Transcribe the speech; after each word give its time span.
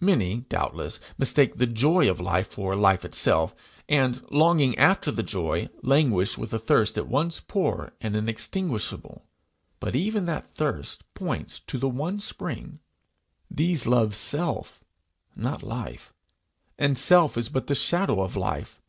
Many 0.00 0.40
doubtless 0.48 0.98
mistake 1.18 1.54
the 1.54 1.64
joy 1.68 2.10
of 2.10 2.18
life 2.18 2.48
for 2.48 2.74
life 2.74 3.04
itself; 3.04 3.54
and, 3.88 4.20
longing 4.32 4.76
after 4.76 5.12
the 5.12 5.22
joy, 5.22 5.68
languish 5.84 6.36
with 6.36 6.52
a 6.52 6.58
thirst 6.58 6.98
at 6.98 7.06
once 7.06 7.38
poor 7.38 7.92
and 8.00 8.16
inextinguishable; 8.16 9.24
but 9.78 9.94
even 9.94 10.26
that 10.26 10.52
thirst 10.52 11.04
points 11.14 11.60
to 11.60 11.78
the 11.78 11.88
one 11.88 12.18
spring. 12.18 12.80
These 13.48 13.86
love 13.86 14.16
self, 14.16 14.82
not 15.36 15.62
life, 15.62 16.12
and 16.76 16.98
self 16.98 17.36
is 17.38 17.48
but 17.48 17.68
the 17.68 17.76
shadow 17.76 18.20
of 18.20 18.34
life. 18.34 18.82